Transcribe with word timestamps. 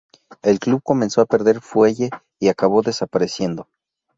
El 0.41 0.57
club 0.59 0.81
comenzó 0.81 1.21
a 1.21 1.27
perder 1.27 1.61
fuelle 1.61 2.09
y 2.39 2.47
acabó 2.47 2.81
desapareciendo. 2.81 3.67